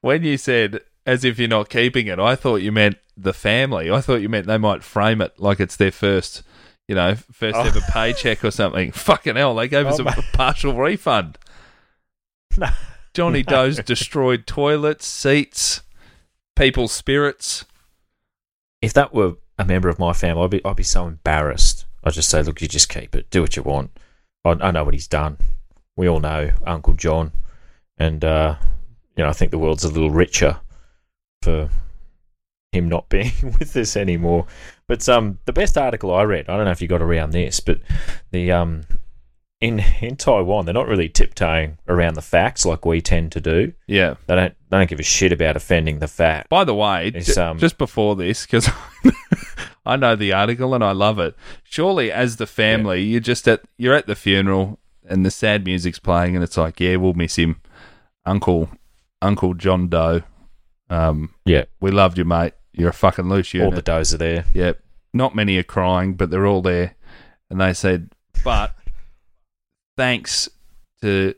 [0.00, 3.90] when you said as if you're not keeping it, I thought you meant the family.
[3.90, 6.42] I thought you meant they might frame it like it's their first,
[6.88, 7.62] you know, first Oh.
[7.62, 8.90] ever paycheck or something.
[8.92, 10.24] Fucking hell, they gave us Oh, a mate.
[10.32, 11.38] partial refund.
[12.56, 12.68] No.
[13.14, 15.82] Johnny Doe's destroyed toilets, seats,
[16.56, 17.64] people's spirits.
[18.82, 21.86] If that were a member of my family, I'd be I'd be so embarrassed.
[22.02, 23.30] I'd just say, look, you just keep it.
[23.30, 23.96] Do what you want.
[24.44, 25.38] I, I know what he's done.
[25.96, 27.32] We all know Uncle John,
[27.96, 28.56] and uh,
[29.16, 30.58] you know I think the world's a little richer
[31.42, 31.70] for
[32.72, 34.46] him not being with us anymore.
[34.88, 37.60] But um, the best article I read, I don't know if you got around this,
[37.60, 37.80] but
[38.32, 38.82] the um,
[39.64, 43.72] in in Taiwan, they're not really tiptoeing around the facts like we tend to do.
[43.86, 44.14] Yeah.
[44.26, 46.48] They don't they don't give a shit about offending the fact.
[46.48, 48.68] By the way, j- um, just before this, because
[49.86, 51.34] I know the article and I love it.
[51.62, 55.98] Surely, as the family, you're just at you're at the funeral and the sad music's
[55.98, 57.60] playing, and it's like, yeah, we'll miss him,
[58.24, 58.68] Uncle
[59.20, 60.22] Uncle John Doe.
[60.90, 62.54] Um, Yeah, we loved you, mate.
[62.72, 64.44] You're a fucking loose all the does are there.
[64.52, 64.80] Yep.
[65.12, 66.96] Not many are crying, but they're all there.
[67.48, 68.10] And they said,
[68.42, 68.74] but
[69.96, 70.48] thanks
[71.02, 71.34] to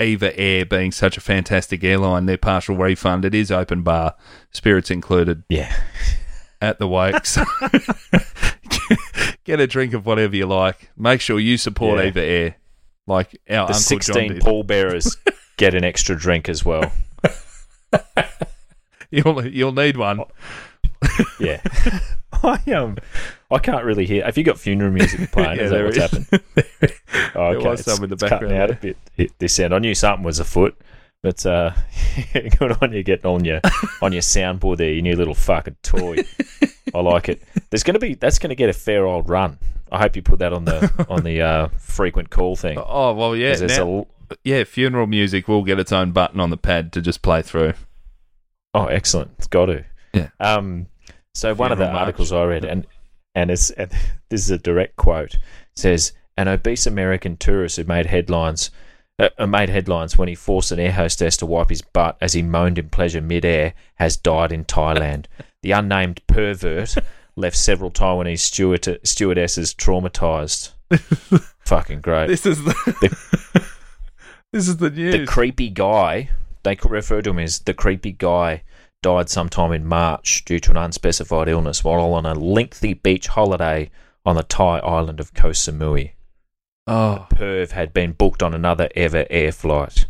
[0.00, 4.14] Eva Air being such a fantastic airline, their partial refund, it is open bar,
[4.50, 5.72] spirits included, Yeah.
[6.60, 7.38] at the wakes.
[9.44, 10.90] Get a drink of whatever you like.
[10.96, 12.06] Make sure you support Yeah.
[12.06, 12.56] Eva Air,
[13.06, 14.42] like our the Uncle 16 did.
[14.42, 15.16] pallbearers
[15.58, 16.90] get an extra drink as well.
[19.10, 20.20] You'll, you'll need one.
[20.20, 20.28] Oh.
[21.40, 21.60] Yeah.
[22.42, 22.96] I um
[23.50, 24.24] I can't really hear.
[24.24, 25.58] Have you got funeral music playing?
[25.58, 26.26] Yeah, is that there what's happened?
[27.36, 27.68] Oh, There okay.
[27.70, 29.74] was some it's- in the it's cutting background out a bit hit this end.
[29.74, 30.76] I knew something was afoot,
[31.22, 31.72] but uh,
[32.58, 33.60] good on you getting on your
[34.02, 36.18] on your soundboard there, your new little fucking toy.
[36.94, 37.42] I like it.
[37.70, 39.58] There's gonna be that's gonna get a fair old run.
[39.92, 42.78] I hope you put that on the on the uh, frequent call thing.
[42.78, 46.56] Oh, well, yeah, now- a- yeah, funeral music will get its own button on the
[46.56, 47.74] pad to just play through.
[48.74, 49.32] Oh, excellent!
[49.38, 49.84] It's got to.
[50.12, 50.28] Yeah.
[50.40, 50.86] Um.
[51.34, 52.86] So one of the articles I read, and
[53.34, 53.90] and it's and
[54.28, 55.36] this is a direct quote,
[55.74, 58.70] says an obese American tourist who made headlines.
[59.16, 62.32] Uh, uh, made headlines when he forced an air hostess to wipe his butt as
[62.32, 65.26] he moaned in pleasure midair has died in Thailand.
[65.62, 66.96] the unnamed pervert
[67.36, 70.72] left several Taiwanese steward- stewardesses traumatized.
[71.64, 72.26] Fucking great.
[72.26, 73.16] This is the,
[74.52, 75.14] this is the news.
[75.14, 76.30] the creepy guy
[76.64, 78.64] they could refer to him as the creepy guy
[79.04, 83.90] died sometime in march due to an unspecified illness while on a lengthy beach holiday
[84.24, 86.12] on the thai island of koh samui
[86.86, 90.06] oh, perv had been booked on another Eva Air flight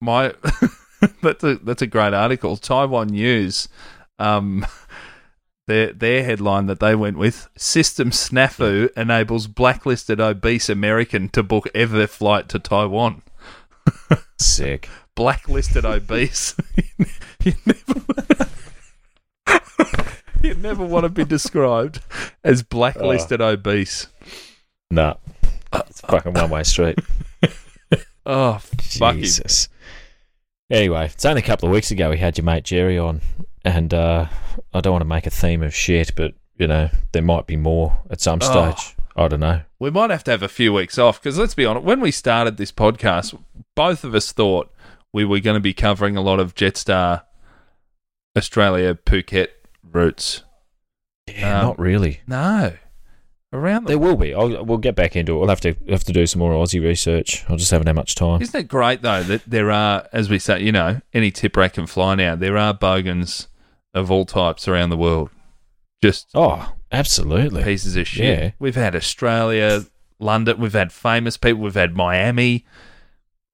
[0.00, 0.32] my
[1.22, 2.56] that's a that's a great article.
[2.56, 3.68] Taiwan News,
[4.18, 4.66] um,
[5.66, 11.68] their their headline that they went with: System snafu enables blacklisted obese American to book
[11.74, 13.22] Eva flight to Taiwan.
[14.38, 14.88] sick
[15.24, 16.56] Blacklisted obese.
[17.44, 18.46] you never.
[20.42, 22.00] You never want to be described
[22.42, 24.06] as blacklisted obese.
[24.90, 25.16] nah
[25.74, 26.98] it's fucking one way street
[28.26, 29.68] Oh, jesus
[30.70, 33.20] anyway it's only a couple of weeks ago we had your mate jerry on
[33.66, 34.26] and uh,
[34.72, 37.56] i don't want to make a theme of shit but you know there might be
[37.58, 38.72] more at some Oh.
[38.72, 41.54] stage i don't know We might have to have a few weeks off because let's
[41.54, 43.38] be honest, when we started this podcast,
[43.76, 44.70] both of us thought
[45.12, 47.22] we were going to be covering a lot of Jetstar
[48.36, 49.48] Australia Phuket
[49.82, 50.44] routes.
[51.28, 52.74] yeah Um, not really No,
[53.52, 54.32] around There will be.
[54.34, 55.38] I'll, we'll get back into it.
[55.38, 57.44] We'll have to have to do some more Aussie research.
[57.48, 58.40] I just haven't had much time.
[58.42, 61.74] Isn't it great though that there are, as we say, you know, any tip rack
[61.74, 62.36] can fly now.
[62.36, 63.48] There are bogans
[63.94, 65.30] of all types around the world.
[66.02, 67.64] Just Oh, absolutely.
[67.64, 68.38] pieces of shit.
[68.38, 68.50] Yeah.
[68.58, 69.84] We've had Australia,
[70.20, 70.58] London.
[70.60, 71.60] We've had famous people.
[71.62, 72.64] We've had Miami.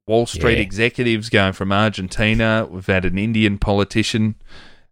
[0.07, 0.62] Wall Street Yeah.
[0.62, 2.66] executives going from Argentina.
[2.70, 4.36] We've had an Indian politician,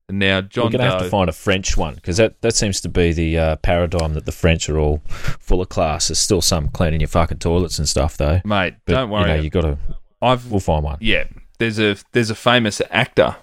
[0.08, 2.54] and now John We're going to have to find a French one because that, that
[2.56, 6.08] seems to be the uh, paradigm that the French are all full of class.
[6.08, 8.40] There's still some cleaning your fucking toilets and stuff though.
[8.44, 9.30] Mate, But, don't worry.
[9.30, 9.78] You know, you got to.
[10.20, 10.98] I've We'll find one.
[11.00, 11.24] yeah.
[11.58, 13.36] There's a there's a famous actor,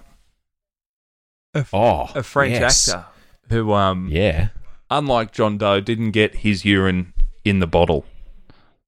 [1.73, 2.89] Oh, a French yes.
[2.89, 3.05] actor,
[3.49, 4.49] who um Yeah.
[4.89, 7.13] unlike John Doe didn't get his urine
[7.45, 8.05] in the bottle.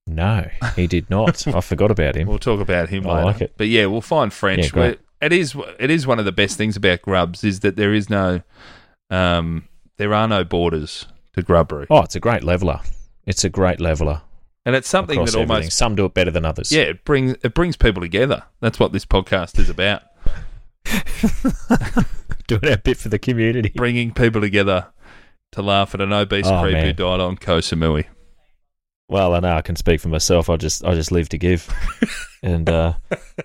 [0.05, 1.47] No, he did not.
[1.55, 2.27] I forgot about him.
[2.27, 3.25] We'll talk about him I later.
[3.25, 3.53] like it.
[3.57, 4.65] But yeah, we'll find French.
[4.65, 4.99] Yeah, great.
[5.21, 8.09] It is it is one of the best things about grubs is that there is
[8.09, 8.41] no
[9.09, 11.87] um there are no borders to grubbery.
[11.89, 12.81] Oh, it's a great leveler.
[13.25, 14.21] It's a great leveler.
[14.65, 15.69] And it's something that almost everything.
[15.69, 16.71] Some do it better than others.
[16.71, 18.43] Yeah, it brings it brings people together.
[18.59, 20.03] That's what this podcast is about.
[22.47, 23.71] doing our bit for the community.
[23.75, 24.87] Bringing people together
[25.51, 28.05] to laugh at an obese Oh, creep who died on Koh Samui.
[29.09, 30.49] Well, I know I can speak for myself.
[30.49, 31.69] I just I just live to give,
[32.43, 32.93] and uh,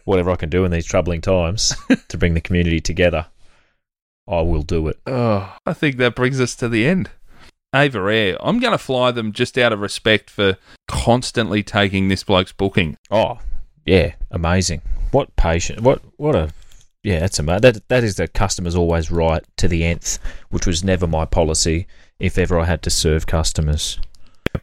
[0.04, 1.74] whatever I can do in these troubling times
[2.08, 3.26] to bring the community together,
[4.26, 4.98] I will do it.
[5.06, 7.10] Oh, I think that brings us to the end.
[7.74, 8.36] Eva Air.
[8.40, 10.56] I'm going to fly them just out of respect for
[10.86, 12.96] constantly taking this bloke's booking.
[13.10, 13.38] Oh,
[13.84, 14.80] yeah, amazing.
[15.10, 15.80] What patient?
[15.80, 16.50] What what a
[17.02, 17.60] yeah, that's amazing.
[17.62, 20.18] That that is the customer's always right to the nth,
[20.50, 21.86] which was never my policy.
[22.18, 23.98] If ever I had to serve customers.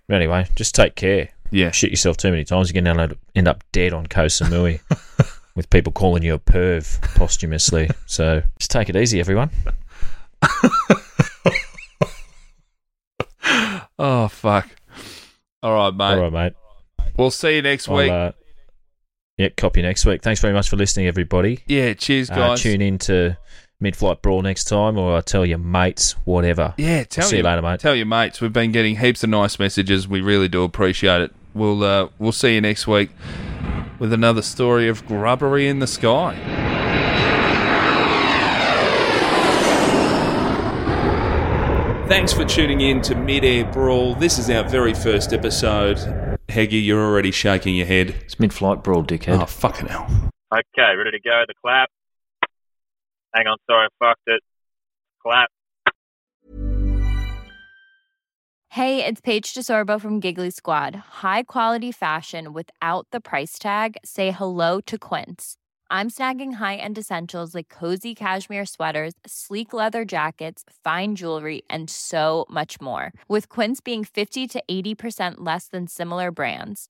[0.09, 1.29] Anyway, just take care.
[1.51, 1.71] Yeah.
[1.71, 4.79] Shit yourself too many times, you're going to end up dead on Koh Samui
[5.55, 7.89] with people calling you a perv posthumously.
[8.07, 9.49] So just take it easy, everyone.
[13.97, 14.67] Oh, fuck.
[15.63, 16.17] All right, mate.
[16.21, 16.53] All right, mate.
[17.17, 18.11] We'll see you next I'll, week.
[18.11, 18.33] uh,
[19.37, 20.21] yeah, copy next week.
[20.21, 21.59] Thanks very much for listening, everybody.
[21.67, 22.61] yeah, cheers, Uh, guys.
[22.61, 23.37] tune in to
[23.79, 26.73] Mid Flight Brawl next time, or I tell your mates, whatever.
[26.77, 27.79] Yeah, tell see you your- later, mate.
[27.79, 28.39] Tell your mates.
[28.41, 30.07] We've been getting heaps of nice messages.
[30.07, 31.33] We really do appreciate it.
[31.53, 33.09] We'll uh, we'll see you next week
[33.99, 36.35] with another story of grubbery in the sky.
[42.07, 44.13] Thanks for tuning in to Mid-Air Brawl.
[44.13, 45.97] This is our very first episode.
[46.47, 48.09] Heggy, you're already shaking your head.
[48.23, 49.41] It's mid flight brawl, dickhead.
[49.41, 50.05] Oh, fucking hell.
[50.53, 51.41] Okay, ready to go.
[51.47, 51.89] The clap.
[53.35, 54.41] Hang on, sorry, I fucked it.
[55.21, 55.49] Clap.
[58.69, 60.95] Hey, it's Paige DeSorbo from Giggly Squad.
[61.21, 63.97] High quality fashion without the price tag.
[64.05, 65.57] Say hello to Quince.
[65.89, 72.45] I'm snagging high-end essentials like cozy cashmere sweaters, sleek leather jackets, fine jewelry, and so
[72.49, 73.13] much more.
[73.27, 76.89] With Quince being 50 to 80% less than similar brands.